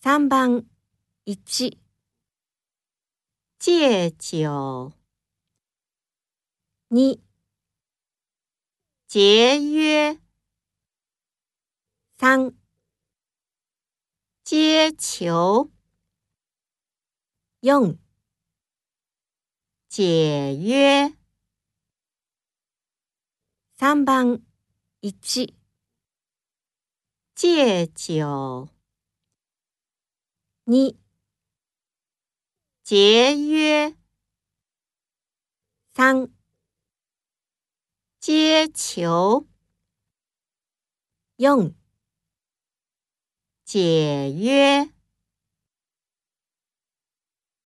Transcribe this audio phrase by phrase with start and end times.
[0.00, 0.64] 3番
[1.26, 1.76] 1
[3.58, 4.92] 戒酒
[6.88, 7.18] 2
[9.08, 10.20] 节约。
[12.16, 12.54] 3
[14.44, 15.72] 接球。
[17.60, 17.98] 4
[19.88, 21.12] 解约。
[23.76, 24.42] 3番
[25.00, 25.54] 1
[27.34, 28.77] 戒酒。
[30.68, 30.98] 2
[32.84, 33.96] 节约。
[35.94, 36.30] 三。
[38.20, 39.48] 接球。
[41.36, 41.74] 用
[43.64, 44.92] 解约